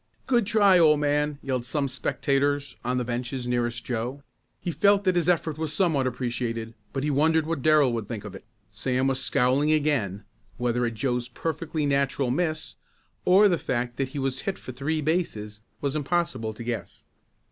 [0.25, 4.23] "Good try old man!" yelled some spectators on the benches nearest Joe.
[4.59, 8.25] He felt that his effort was somewhat appreciated but he wondered what Darrell would think
[8.25, 8.43] of it.
[8.71, 10.23] Sam was scowling again,
[10.57, 12.77] whether at Joe's perfectly natural miss,
[13.25, 17.05] or the fact that he was hit for three bases was impossible to guess.